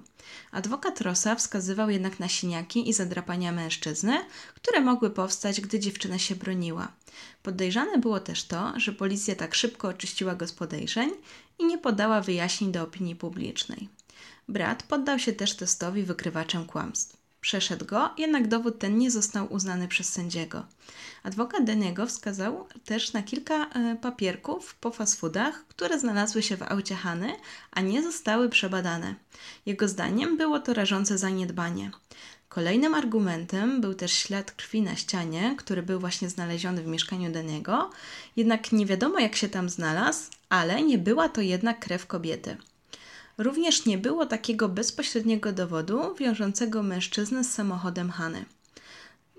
Adwokat 0.51 1.01
Rosa 1.01 1.35
wskazywał 1.35 1.89
jednak 1.89 2.19
na 2.19 2.29
siniaki 2.29 2.89
i 2.89 2.93
zadrapania 2.93 3.51
mężczyzny, 3.51 4.17
które 4.55 4.81
mogły 4.81 5.09
powstać, 5.09 5.61
gdy 5.61 5.79
dziewczyna 5.79 6.19
się 6.19 6.35
broniła. 6.35 6.91
Podejrzane 7.43 7.97
było 7.97 8.19
też 8.19 8.43
to, 8.43 8.73
że 8.75 8.93
policja 8.93 9.35
tak 9.35 9.55
szybko 9.55 9.87
oczyściła 9.87 10.35
go 10.35 10.47
z 10.47 10.51
podejrzeń 10.51 11.11
i 11.59 11.65
nie 11.65 11.77
podała 11.77 12.21
wyjaśnień 12.21 12.71
do 12.71 12.83
opinii 12.83 13.15
publicznej. 13.15 13.89
Brat 14.51 14.83
poddał 14.83 15.19
się 15.19 15.33
też 15.33 15.55
testowi 15.55 16.03
wykrywaczem 16.03 16.65
kłamstw. 16.65 17.17
Przeszedł 17.41 17.85
go, 17.85 18.09
jednak 18.17 18.47
dowód 18.47 18.79
ten 18.79 18.97
nie 18.97 19.11
został 19.11 19.53
uznany 19.53 19.87
przez 19.87 20.09
sędziego. 20.09 20.65
Adwokat 21.23 21.63
Deniego 21.63 22.05
wskazał 22.05 22.67
też 22.85 23.13
na 23.13 23.23
kilka 23.23 23.69
e, 23.69 23.95
papierków 24.01 24.75
po 24.75 24.91
fast 24.91 25.19
foodach, 25.19 25.65
które 25.67 25.99
znalazły 25.99 26.43
się 26.43 26.57
w 26.57 26.63
aucie 26.63 26.95
Hany, 26.95 27.35
a 27.71 27.81
nie 27.81 28.03
zostały 28.03 28.49
przebadane. 28.49 29.15
Jego 29.65 29.87
zdaniem 29.87 30.37
było 30.37 30.59
to 30.59 30.73
rażące 30.73 31.17
zaniedbanie. 31.17 31.91
Kolejnym 32.49 32.95
argumentem 32.95 33.81
był 33.81 33.93
też 33.93 34.13
ślad 34.13 34.51
krwi 34.51 34.81
na 34.81 34.95
ścianie, 34.95 35.55
który 35.57 35.83
był 35.83 35.99
właśnie 35.99 36.29
znaleziony 36.29 36.83
w 36.83 36.87
mieszkaniu 36.87 37.31
Deniego, 37.31 37.89
jednak 38.35 38.71
nie 38.71 38.85
wiadomo 38.85 39.19
jak 39.19 39.35
się 39.35 39.49
tam 39.49 39.69
znalazł, 39.69 40.31
ale 40.49 40.83
nie 40.83 40.97
była 40.97 41.29
to 41.29 41.41
jednak 41.41 41.79
krew 41.79 42.07
kobiety. 42.07 42.57
Również 43.41 43.85
nie 43.85 43.97
było 43.97 44.25
takiego 44.25 44.69
bezpośredniego 44.69 45.51
dowodu 45.51 46.15
wiążącego 46.15 46.83
mężczyznę 46.83 47.43
z 47.43 47.53
samochodem 47.53 48.11
Hany. 48.11 48.45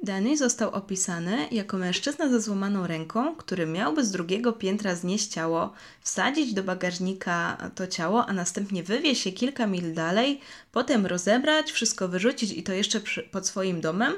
Danny 0.02 0.36
został 0.36 0.70
opisany 0.70 1.48
jako 1.50 1.76
mężczyzna 1.78 2.28
ze 2.28 2.40
złamaną 2.40 2.86
ręką, 2.86 3.36
który 3.36 3.66
miałby 3.66 4.04
z 4.04 4.10
drugiego 4.10 4.52
piętra 4.52 4.94
znieść 4.94 5.28
ciało, 5.28 5.72
wsadzić 6.00 6.54
do 6.54 6.62
bagażnika 6.62 7.70
to 7.74 7.86
ciało, 7.86 8.26
a 8.26 8.32
następnie 8.32 8.82
wywieźć 8.82 9.26
je 9.26 9.32
kilka 9.32 9.66
mil 9.66 9.94
dalej, 9.94 10.40
potem 10.72 11.06
rozebrać, 11.06 11.72
wszystko 11.72 12.08
wyrzucić 12.08 12.52
i 12.52 12.62
to 12.62 12.72
jeszcze 12.72 13.00
przy, 13.00 13.22
pod 13.22 13.46
swoim 13.46 13.80
domem. 13.80 14.14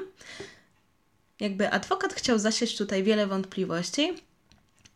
Jakby 1.39 1.71
adwokat 1.71 2.13
chciał 2.13 2.39
zasiać 2.39 2.77
tutaj 2.77 3.03
wiele 3.03 3.27
wątpliwości 3.27 4.13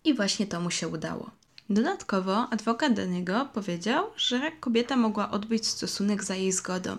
i 0.03 0.13
właśnie 0.13 0.47
to 0.47 0.61
mu 0.61 0.71
się 0.71 0.87
udało. 0.87 1.38
Dodatkowo 1.71 2.47
adwokat 2.49 2.93
Daniego 2.93 3.49
powiedział, 3.53 4.05
że 4.17 4.51
kobieta 4.59 4.95
mogła 4.95 5.31
odbyć 5.31 5.67
stosunek 5.67 6.23
za 6.23 6.35
jej 6.35 6.51
zgodą, 6.51 6.97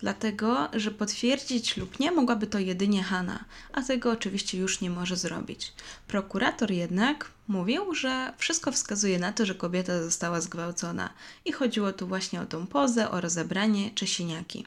dlatego 0.00 0.68
że 0.72 0.90
potwierdzić 0.90 1.76
lub 1.76 1.98
nie 2.00 2.12
mogłaby 2.12 2.46
to 2.46 2.58
jedynie 2.58 3.02
Hanna, 3.02 3.44
a 3.72 3.82
tego 3.82 4.10
oczywiście 4.10 4.58
już 4.58 4.80
nie 4.80 4.90
może 4.90 5.16
zrobić. 5.16 5.72
Prokurator 6.08 6.70
jednak 6.70 7.30
mówił, 7.48 7.94
że 7.94 8.32
wszystko 8.38 8.72
wskazuje 8.72 9.18
na 9.18 9.32
to, 9.32 9.46
że 9.46 9.54
kobieta 9.54 10.02
została 10.02 10.40
zgwałcona 10.40 11.10
i 11.44 11.52
chodziło 11.52 11.92
tu 11.92 12.06
właśnie 12.06 12.40
o 12.40 12.46
tą 12.46 12.66
pozę, 12.66 13.10
o 13.10 13.20
rozebranie 13.20 13.90
czy 13.94 14.06
siniaki. 14.06 14.66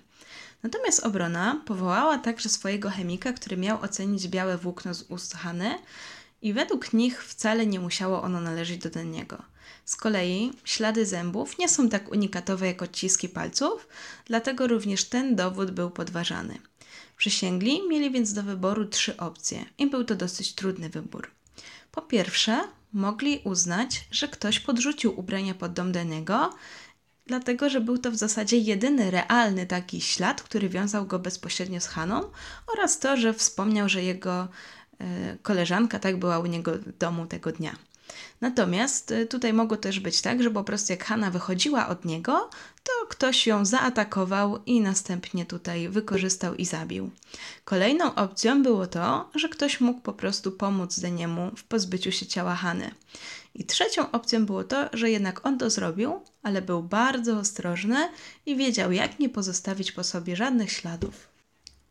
Natomiast 0.63 1.05
obrona 1.05 1.61
powołała 1.65 2.17
także 2.17 2.49
swojego 2.49 2.89
chemika, 2.89 3.33
który 3.33 3.57
miał 3.57 3.81
ocenić 3.81 4.27
białe 4.27 4.57
włókno 4.57 4.93
z 4.93 5.01
ust 5.01 5.35
Hany 5.35 5.79
i 6.43 6.53
według 6.53 6.93
nich 6.93 7.25
wcale 7.25 7.65
nie 7.65 7.79
musiało 7.79 8.21
ono 8.21 8.41
należeć 8.41 8.77
do 8.77 8.89
Deniego. 8.89 9.43
Z 9.85 9.95
kolei 9.95 10.51
ślady 10.63 11.05
zębów 11.05 11.57
nie 11.57 11.69
są 11.69 11.89
tak 11.89 12.11
unikatowe 12.11 12.67
jak 12.67 12.81
odciski 12.81 13.29
palców, 13.29 13.87
dlatego 14.25 14.67
również 14.67 15.05
ten 15.05 15.35
dowód 15.35 15.71
był 15.71 15.89
podważany. 15.89 16.57
Przysięgli 17.17 17.87
mieli 17.89 18.11
więc 18.11 18.33
do 18.33 18.43
wyboru 18.43 18.85
trzy 18.85 19.17
opcje 19.17 19.65
i 19.77 19.87
był 19.87 20.03
to 20.03 20.15
dosyć 20.15 20.55
trudny 20.55 20.89
wybór. 20.89 21.31
Po 21.91 22.01
pierwsze, 22.01 22.61
mogli 22.93 23.41
uznać, 23.43 24.05
że 24.11 24.27
ktoś 24.27 24.59
podrzucił 24.59 25.19
ubrania 25.19 25.53
pod 25.53 25.73
dom 25.73 25.91
Deniego, 25.91 26.53
dlatego 27.25 27.69
że 27.69 27.81
był 27.81 27.97
to 27.97 28.11
w 28.11 28.15
zasadzie 28.15 28.57
jedyny 28.57 29.11
realny 29.11 29.65
taki 29.65 30.01
ślad, 30.01 30.41
który 30.41 30.69
wiązał 30.69 31.05
go 31.05 31.19
bezpośrednio 31.19 31.81
z 31.81 31.87
Haną 31.87 32.31
oraz 32.73 32.99
to, 32.99 33.17
że 33.17 33.33
wspomniał, 33.33 33.89
że 33.89 34.03
jego 34.03 34.47
koleżanka 35.41 35.99
tak 35.99 36.17
była 36.17 36.39
u 36.39 36.45
niego 36.45 36.71
w 36.73 36.97
domu 36.97 37.25
tego 37.25 37.51
dnia. 37.51 37.75
Natomiast 38.41 39.11
e, 39.11 39.25
tutaj 39.25 39.53
mogło 39.53 39.77
też 39.77 39.99
być 39.99 40.21
tak, 40.21 40.43
że 40.43 40.51
po 40.51 40.63
prostu 40.63 40.93
jak 40.93 41.03
Hanna 41.03 41.31
wychodziła 41.31 41.87
od 41.87 42.05
niego, 42.05 42.49
to 42.83 42.91
ktoś 43.09 43.47
ją 43.47 43.65
zaatakował 43.65 44.59
i 44.65 44.81
następnie 44.81 45.45
tutaj 45.45 45.89
wykorzystał 45.89 46.55
i 46.55 46.65
zabił. 46.65 47.11
Kolejną 47.65 48.15
opcją 48.15 48.63
było 48.63 48.87
to, 48.87 49.29
że 49.35 49.49
ktoś 49.49 49.81
mógł 49.81 50.01
po 50.01 50.13
prostu 50.13 50.51
pomóc 50.51 50.99
Deniemu 50.99 51.51
w 51.57 51.63
pozbyciu 51.63 52.11
się 52.11 52.25
ciała 52.25 52.55
Hany. 52.55 52.91
I 53.55 53.65
trzecią 53.65 54.11
opcją 54.11 54.45
było 54.45 54.63
to, 54.63 54.89
że 54.93 55.09
jednak 55.09 55.45
on 55.45 55.57
to 55.57 55.69
zrobił, 55.69 56.21
ale 56.43 56.61
był 56.61 56.83
bardzo 56.83 57.37
ostrożny 57.37 58.09
i 58.45 58.55
wiedział, 58.55 58.91
jak 58.91 59.19
nie 59.19 59.29
pozostawić 59.29 59.91
po 59.91 60.03
sobie 60.03 60.35
żadnych 60.35 60.71
śladów. 60.71 61.32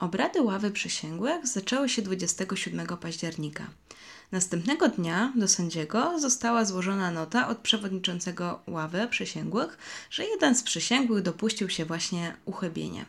Obrady 0.02 0.42
ławy 0.42 0.70
przysięgłych 0.70 1.46
zaczęły 1.46 1.88
się 1.88 2.02
27 2.02 2.86
października. 2.86 3.66
Następnego 4.32 4.88
dnia 4.88 5.32
do 5.36 5.48
sędziego 5.48 6.18
została 6.18 6.64
złożona 6.64 7.10
nota 7.10 7.48
od 7.48 7.58
przewodniczącego 7.58 8.60
ławy 8.66 9.08
przysięgłych, 9.10 9.78
że 10.10 10.24
jeden 10.24 10.54
z 10.54 10.62
przysięgłych 10.62 11.22
dopuścił 11.22 11.68
się 11.68 11.84
właśnie 11.84 12.36
uchybienia. 12.44 13.04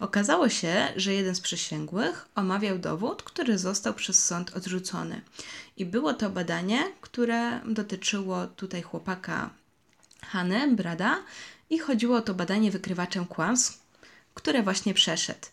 Okazało 0.00 0.48
się, 0.48 0.88
że 0.96 1.14
jeden 1.14 1.34
z 1.34 1.40
przysięgłych 1.40 2.28
omawiał 2.34 2.78
dowód, 2.78 3.22
który 3.22 3.58
został 3.58 3.94
przez 3.94 4.24
sąd 4.24 4.56
odrzucony. 4.56 5.20
I 5.76 5.86
było 5.86 6.14
to 6.14 6.30
badanie, 6.30 6.92
które 7.00 7.60
dotyczyło 7.60 8.46
tutaj 8.46 8.82
chłopaka 8.82 9.50
Hany, 10.22 10.76
Brada, 10.76 11.18
i 11.70 11.78
chodziło 11.78 12.16
o 12.16 12.22
to 12.22 12.34
badanie 12.34 12.70
wykrywaczem 12.70 13.26
kłamstw, 13.26 13.88
które 14.34 14.62
właśnie 14.62 14.94
przeszedł. 14.94 15.46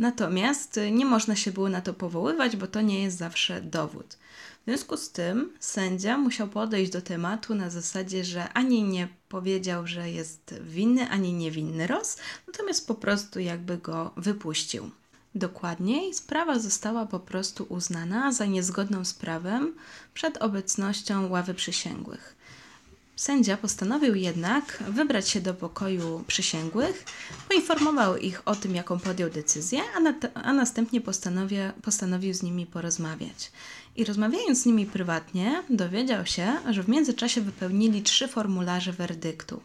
Natomiast 0.00 0.80
nie 0.92 1.04
można 1.04 1.36
się 1.36 1.52
było 1.52 1.68
na 1.68 1.80
to 1.80 1.94
powoływać, 1.94 2.56
bo 2.56 2.66
to 2.66 2.80
nie 2.80 3.02
jest 3.02 3.18
zawsze 3.18 3.62
dowód. 3.62 4.18
W 4.62 4.64
związku 4.64 4.96
z 4.96 5.10
tym 5.10 5.52
sędzia 5.60 6.18
musiał 6.18 6.48
podejść 6.48 6.92
do 6.92 7.02
tematu 7.02 7.54
na 7.54 7.70
zasadzie, 7.70 8.24
że 8.24 8.52
ani 8.52 8.82
nie 8.82 9.08
powiedział, 9.28 9.86
że 9.86 10.10
jest 10.10 10.54
winny, 10.62 11.10
ani 11.10 11.32
niewinny 11.32 11.86
Ros, 11.86 12.16
natomiast 12.46 12.86
po 12.86 12.94
prostu 12.94 13.40
jakby 13.40 13.78
go 13.78 14.10
wypuścił. 14.16 14.90
Dokładniej, 15.34 16.14
sprawa 16.14 16.58
została 16.58 17.06
po 17.06 17.20
prostu 17.20 17.66
uznana 17.68 18.32
za 18.32 18.46
niezgodną 18.46 19.04
z 19.04 19.14
prawem 19.14 19.74
przed 20.14 20.36
obecnością 20.36 21.28
ławy 21.28 21.54
przysięgłych. 21.54 22.36
Sędzia 23.20 23.56
postanowił 23.56 24.14
jednak 24.14 24.82
wybrać 24.88 25.28
się 25.28 25.40
do 25.40 25.54
pokoju 25.54 26.24
przysięgłych, 26.26 27.04
poinformował 27.48 28.16
ich 28.16 28.42
o 28.44 28.56
tym, 28.56 28.74
jaką 28.74 28.98
podjął 28.98 29.30
decyzję, 29.30 29.80
a, 29.96 30.00
na 30.00 30.14
a 30.34 30.52
następnie 30.52 31.00
postanowił 31.82 32.34
z 32.34 32.42
nimi 32.42 32.66
porozmawiać. 32.66 33.52
I 33.96 34.04
rozmawiając 34.04 34.62
z 34.62 34.66
nimi 34.66 34.86
prywatnie, 34.86 35.62
dowiedział 35.70 36.26
się, 36.26 36.52
że 36.70 36.82
w 36.82 36.88
międzyczasie 36.88 37.40
wypełnili 37.40 38.02
trzy 38.02 38.28
formularze 38.28 38.92
werdyktu. 38.92 39.60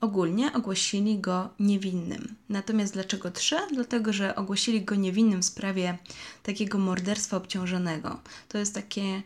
Ogólnie 0.00 0.52
ogłosili 0.52 1.18
go 1.18 1.48
niewinnym. 1.60 2.34
Natomiast 2.48 2.92
dlaczego 2.92 3.30
trzy? 3.30 3.56
Dlatego, 3.72 4.12
że 4.12 4.36
ogłosili 4.36 4.84
go 4.84 4.94
niewinnym 4.94 5.42
w 5.42 5.44
sprawie 5.44 5.98
takiego 6.42 6.78
morderstwa 6.78 7.36
obciążonego. 7.36 8.20
To 8.48 8.58
jest 8.58 8.74
takie, 8.74 9.22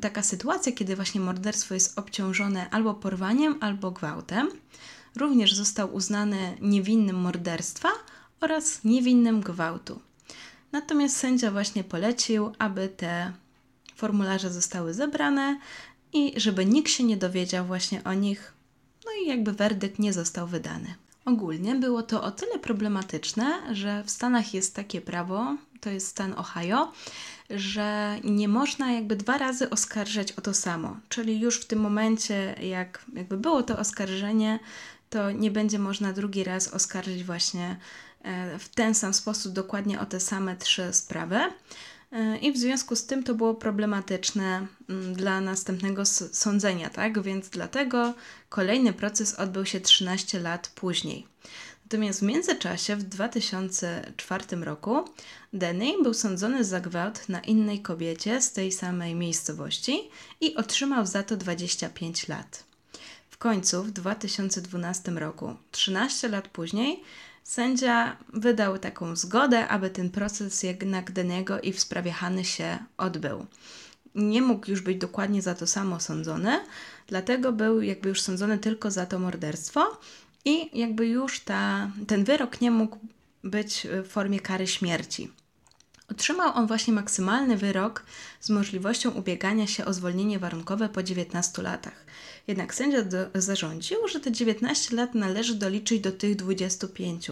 taka 0.00 0.22
sytuacja, 0.22 0.72
kiedy 0.72 0.96
właśnie 0.96 1.20
morderstwo 1.20 1.74
jest 1.74 1.98
obciążone 1.98 2.70
albo 2.70 2.94
porwaniem, 2.94 3.58
albo 3.60 3.90
gwałtem. 3.90 4.50
Również 5.16 5.54
został 5.54 5.94
uznany 5.94 6.56
niewinnym 6.60 7.16
morderstwa 7.16 7.88
oraz 8.40 8.84
niewinnym 8.84 9.40
gwałtu. 9.40 10.00
Natomiast 10.72 11.16
sędzia 11.16 11.50
właśnie 11.50 11.84
polecił, 11.84 12.52
aby 12.58 12.88
te 12.88 13.32
formularze 13.94 14.52
zostały 14.52 14.94
zebrane 14.94 15.60
i 16.12 16.32
żeby 16.36 16.66
nikt 16.66 16.90
się 16.90 17.04
nie 17.04 17.16
dowiedział 17.16 17.66
właśnie 17.66 18.04
o 18.04 18.14
nich, 18.14 18.55
i 19.24 19.28
jakby 19.28 19.52
werdykt 19.52 19.98
nie 19.98 20.12
został 20.12 20.46
wydany. 20.46 20.94
Ogólnie 21.24 21.74
było 21.74 22.02
to 22.02 22.22
o 22.22 22.30
tyle 22.30 22.58
problematyczne, 22.58 23.74
że 23.74 24.04
w 24.04 24.10
Stanach 24.10 24.54
jest 24.54 24.74
takie 24.74 25.00
prawo, 25.00 25.56
to 25.80 25.90
jest 25.90 26.06
stan 26.06 26.34
Ohio, 26.38 26.92
że 27.50 28.18
nie 28.24 28.48
można 28.48 28.92
jakby 28.92 29.16
dwa 29.16 29.38
razy 29.38 29.70
oskarżać 29.70 30.32
o 30.32 30.40
to 30.40 30.54
samo. 30.54 30.96
Czyli 31.08 31.40
już 31.40 31.60
w 31.60 31.64
tym 31.64 31.78
momencie, 31.78 32.54
jak 32.62 33.04
jakby 33.14 33.36
było 33.36 33.62
to 33.62 33.78
oskarżenie, 33.78 34.58
to 35.10 35.30
nie 35.30 35.50
będzie 35.50 35.78
można 35.78 36.12
drugi 36.12 36.44
raz 36.44 36.68
oskarżyć 36.68 37.24
właśnie 37.24 37.76
e, 38.22 38.58
w 38.58 38.68
ten 38.68 38.94
sam 38.94 39.14
sposób 39.14 39.52
dokładnie 39.52 40.00
o 40.00 40.06
te 40.06 40.20
same 40.20 40.56
trzy 40.56 40.92
sprawy. 40.92 41.38
E, 42.16 42.36
I 42.38 42.52
w 42.52 42.56
związku 42.56 42.96
z 42.96 43.06
tym 43.06 43.22
to 43.22 43.34
było 43.34 43.54
problematyczne 43.54 44.66
mm, 44.88 45.14
dla 45.14 45.40
następnego 45.40 46.06
sądzenia, 46.32 46.90
tak? 46.90 47.22
Więc 47.22 47.48
dlatego 47.48 48.14
kolejny 48.48 48.92
proces 48.92 49.34
odbył 49.34 49.66
się 49.66 49.80
13 49.80 50.40
lat 50.40 50.72
później. 50.74 51.26
Natomiast 51.84 52.20
w 52.20 52.22
międzyczasie, 52.22 52.96
w 52.96 53.02
2004 53.02 54.44
roku, 54.56 55.04
Denny 55.52 55.92
był 56.02 56.14
sądzony 56.14 56.64
za 56.64 56.80
gwałt 56.80 57.28
na 57.28 57.40
innej 57.40 57.82
kobiecie 57.82 58.40
z 58.40 58.52
tej 58.52 58.72
samej 58.72 59.14
miejscowości 59.14 60.10
i 60.40 60.56
otrzymał 60.56 61.06
za 61.06 61.22
to 61.22 61.36
25 61.36 62.28
lat. 62.28 62.64
W 63.30 63.38
końcu, 63.38 63.82
w 63.82 63.90
2012 63.90 65.12
roku, 65.12 65.54
13 65.70 66.28
lat 66.28 66.48
później, 66.48 67.02
Sędzia 67.46 68.16
wydał 68.32 68.78
taką 68.78 69.16
zgodę, 69.16 69.68
aby 69.68 69.90
ten 69.90 70.10
proces 70.10 70.62
jednak 70.62 71.12
Deniego 71.12 71.60
i 71.60 71.72
w 71.72 71.80
sprawie 71.80 72.12
Hany 72.12 72.44
się 72.44 72.78
odbył. 72.96 73.46
Nie 74.14 74.42
mógł 74.42 74.70
już 74.70 74.80
być 74.80 74.98
dokładnie 74.98 75.42
za 75.42 75.54
to 75.54 75.66
samo 75.66 76.00
sądzony, 76.00 76.60
dlatego 77.06 77.52
był 77.52 77.82
jakby 77.82 78.08
już 78.08 78.22
sądzony 78.22 78.58
tylko 78.58 78.90
za 78.90 79.06
to 79.06 79.18
morderstwo 79.18 80.00
i 80.44 80.78
jakby 80.80 81.06
już 81.06 81.40
ta, 81.40 81.90
ten 82.06 82.24
wyrok 82.24 82.60
nie 82.60 82.70
mógł 82.70 82.98
być 83.44 83.86
w 84.04 84.08
formie 84.08 84.40
kary 84.40 84.66
śmierci. 84.66 85.30
Otrzymał 86.10 86.52
on 86.54 86.66
właśnie 86.66 86.92
maksymalny 86.92 87.56
wyrok 87.56 88.02
z 88.40 88.50
możliwością 88.50 89.10
ubiegania 89.10 89.66
się 89.66 89.84
o 89.84 89.92
zwolnienie 89.92 90.38
warunkowe 90.38 90.88
po 90.88 91.02
19 91.02 91.62
latach. 91.62 92.06
Jednak 92.46 92.74
sędzia 92.74 93.02
do, 93.02 93.18
zarządził, 93.34 94.08
że 94.08 94.20
te 94.20 94.32
19 94.32 94.96
lat 94.96 95.14
należy 95.14 95.54
doliczyć 95.54 96.00
do 96.00 96.12
tych 96.12 96.36
25, 96.36 97.30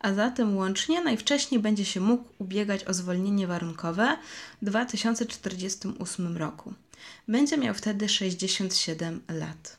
a 0.00 0.14
zatem 0.14 0.56
łącznie 0.56 1.00
najwcześniej 1.00 1.60
będzie 1.60 1.84
się 1.84 2.00
mógł 2.00 2.24
ubiegać 2.38 2.84
o 2.84 2.94
zwolnienie 2.94 3.46
warunkowe 3.46 4.16
w 4.62 4.64
2048 4.64 6.36
roku. 6.36 6.74
Będzie 7.28 7.56
miał 7.56 7.74
wtedy 7.74 8.08
67 8.08 9.20
lat. 9.28 9.76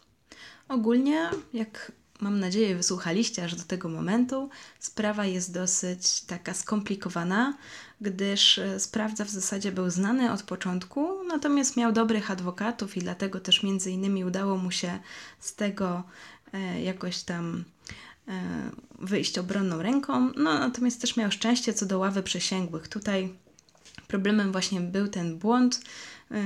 Ogólnie, 0.67 1.29
jak 1.53 1.91
mam 2.21 2.39
nadzieję, 2.39 2.75
wysłuchaliście 2.75 3.43
aż 3.43 3.55
do 3.55 3.63
tego 3.63 3.89
momentu. 3.89 4.49
Sprawa 4.79 5.25
jest 5.25 5.53
dosyć 5.53 6.21
taka 6.21 6.53
skomplikowana, 6.53 7.57
gdyż 8.01 8.57
e, 8.57 8.79
sprawca 8.79 9.25
w 9.25 9.29
zasadzie 9.29 9.71
był 9.71 9.89
znany 9.89 10.31
od 10.31 10.43
początku, 10.43 11.23
natomiast 11.23 11.77
miał 11.77 11.91
dobrych 11.91 12.31
adwokatów 12.31 12.97
i 12.97 12.99
dlatego 12.99 13.39
też 13.39 13.63
między 13.63 13.91
innymi 13.91 14.25
udało 14.25 14.57
mu 14.57 14.71
się 14.71 14.99
z 15.39 15.55
tego 15.55 16.03
e, 16.53 16.81
jakoś 16.81 17.23
tam 17.23 17.63
e, 18.27 18.41
wyjść 18.99 19.37
obronną 19.37 19.81
ręką. 19.81 20.31
No 20.35 20.59
natomiast 20.59 21.01
też 21.01 21.17
miał 21.17 21.31
szczęście 21.31 21.73
co 21.73 21.85
do 21.85 21.99
ławy 21.99 22.23
przysięgłych. 22.23 22.87
Tutaj 22.87 23.33
problemem 24.07 24.51
właśnie 24.51 24.81
był 24.81 25.07
ten 25.07 25.37
błąd, 25.37 25.81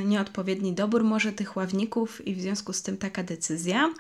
nieodpowiedni 0.06 0.74
dobór 0.74 1.04
może 1.04 1.32
tych 1.32 1.58
ławników 1.58 2.28
i 2.28 2.36
w 2.36 2.42
związku 2.42 2.74
z 2.74 2.82
tym 2.82 2.98
taka 2.98 3.24
decyzja. 3.24 3.94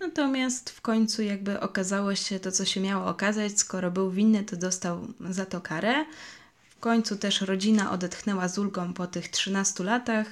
Natomiast 0.00 0.70
w 0.70 0.80
końcu 0.80 1.22
jakby 1.22 1.60
okazało 1.60 2.14
się 2.14 2.40
to, 2.40 2.52
co 2.52 2.64
się 2.64 2.80
miało 2.80 3.06
okazać, 3.06 3.58
skoro 3.58 3.90
był 3.90 4.10
winny, 4.10 4.44
to 4.44 4.56
dostał 4.56 5.06
za 5.30 5.46
to 5.46 5.60
karę. 5.60 6.04
W 6.70 6.80
końcu 6.80 7.16
też 7.16 7.40
rodzina 7.40 7.90
odetchnęła 7.90 8.48
z 8.48 8.58
ulgą 8.58 8.92
po 8.92 9.06
tych 9.06 9.28
13 9.28 9.84
latach. 9.84 10.26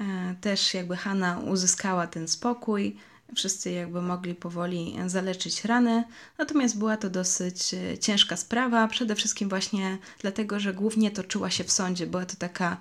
E, 0.00 0.34
też 0.40 0.74
jakby 0.74 0.96
Hanna 0.96 1.38
uzyskała 1.38 2.06
ten 2.06 2.28
spokój. 2.28 2.96
Wszyscy 3.34 3.70
jakby 3.70 4.02
mogli 4.02 4.34
powoli 4.34 4.96
zaleczyć 5.06 5.64
rany. 5.64 6.04
Natomiast 6.38 6.78
była 6.78 6.96
to 6.96 7.10
dosyć 7.10 7.74
e, 7.74 7.98
ciężka 7.98 8.36
sprawa, 8.36 8.88
przede 8.88 9.14
wszystkim 9.14 9.48
właśnie 9.48 9.98
dlatego, 10.20 10.60
że 10.60 10.74
głównie 10.74 11.10
toczyła 11.10 11.50
się 11.50 11.64
w 11.64 11.72
sądzie. 11.72 12.06
Była 12.06 12.26
to 12.26 12.36
taka 12.36 12.76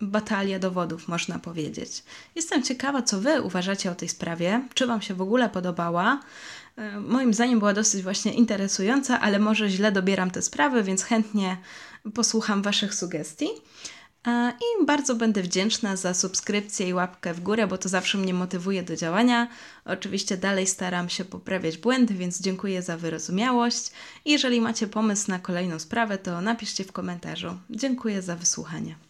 batalia 0.00 0.58
dowodów, 0.58 1.08
można 1.08 1.38
powiedzieć. 1.38 2.02
Jestem 2.34 2.62
ciekawa, 2.62 3.02
co 3.02 3.20
Wy 3.20 3.42
uważacie 3.42 3.90
o 3.90 3.94
tej 3.94 4.08
sprawie, 4.08 4.62
czy 4.74 4.86
Wam 4.86 5.02
się 5.02 5.14
w 5.14 5.22
ogóle 5.22 5.50
podobała. 5.50 6.20
E, 6.76 7.00
moim 7.00 7.34
zdaniem 7.34 7.58
była 7.58 7.72
dosyć 7.72 8.02
właśnie 8.02 8.32
interesująca, 8.32 9.20
ale 9.20 9.38
może 9.38 9.68
źle 9.68 9.92
dobieram 9.92 10.30
te 10.30 10.42
sprawy, 10.42 10.82
więc 10.82 11.02
chętnie 11.02 11.56
posłucham 12.14 12.62
Waszych 12.62 12.94
sugestii. 12.94 13.48
E, 14.26 14.52
I 14.60 14.86
bardzo 14.86 15.14
będę 15.14 15.42
wdzięczna 15.42 15.96
za 15.96 16.14
subskrypcję 16.14 16.88
i 16.88 16.94
łapkę 16.94 17.34
w 17.34 17.40
górę, 17.40 17.66
bo 17.66 17.78
to 17.78 17.88
zawsze 17.88 18.18
mnie 18.18 18.34
motywuje 18.34 18.82
do 18.82 18.96
działania. 18.96 19.48
Oczywiście 19.84 20.36
dalej 20.36 20.66
staram 20.66 21.08
się 21.08 21.24
poprawiać 21.24 21.78
błędy, 21.78 22.14
więc 22.14 22.40
dziękuję 22.40 22.82
za 22.82 22.96
wyrozumiałość. 22.96 23.90
Jeżeli 24.24 24.60
macie 24.60 24.86
pomysł 24.86 25.30
na 25.30 25.38
kolejną 25.38 25.78
sprawę, 25.78 26.18
to 26.18 26.40
napiszcie 26.40 26.84
w 26.84 26.92
komentarzu. 26.92 27.58
Dziękuję 27.70 28.22
za 28.22 28.36
wysłuchanie. 28.36 29.09